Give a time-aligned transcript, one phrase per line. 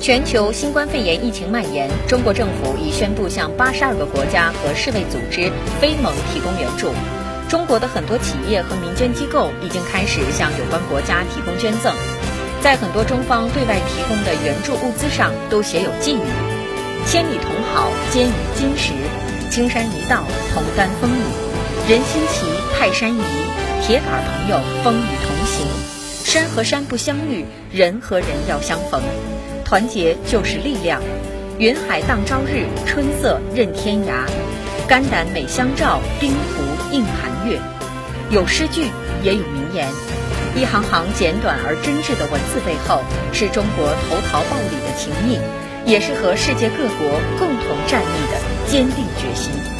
[0.00, 5.50] 全球新冠肺炎疫情蔓延，中国政府已宣布向八十二个国家和世卫组织
[5.80, 6.92] 非盟提供援助。
[7.48, 11.92] 中国的很多企业和民间机构已经开始向有关国家提供捐赠，
[12.62, 16.20] 在很多中方对外提供的援助物资上都写有寄语
[17.06, 18.92] ：“千里同好，坚于金石；
[19.50, 20.22] 青山一道，
[20.52, 22.46] 同担风雨；人心齐，
[22.78, 23.22] 泰山移；
[23.82, 25.66] 铁杆朋友，风雨同行；
[26.26, 29.00] 山和山不相遇，人和人要相逢。
[29.64, 31.00] 团结就是力量。
[31.56, 34.26] 云海荡朝日，春色任天涯。
[34.88, 37.60] 肝胆美相照，冰壶映寒月。
[38.28, 38.88] 有诗句，
[39.22, 39.86] 也有名言。
[40.56, 45.38] 一行行简短而真挚的文字背后，是中国投桃报李的情谊，
[45.88, 49.75] 也是和世界各国共同战疫的坚定决心。